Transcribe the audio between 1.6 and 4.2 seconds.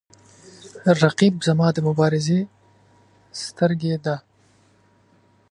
د مبارزې سترګې ده